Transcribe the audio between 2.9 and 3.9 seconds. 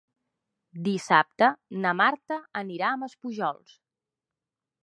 a Maspujols.